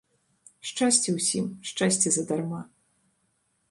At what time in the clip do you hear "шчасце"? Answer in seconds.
0.69-1.09, 1.73-2.07